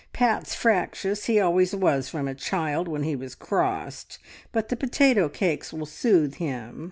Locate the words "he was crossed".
3.03-4.17